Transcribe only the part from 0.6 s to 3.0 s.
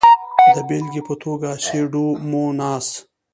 بېلګې په توګه سیوډوموناس.